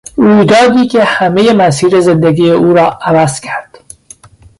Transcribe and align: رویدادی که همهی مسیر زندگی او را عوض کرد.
رویدادی 0.15 0.87
که 0.87 1.03
همهی 1.03 1.53
مسیر 1.53 1.99
زندگی 2.01 2.51
او 2.51 2.73
را 2.73 2.89
عوض 2.91 3.39
کرد. 3.41 3.79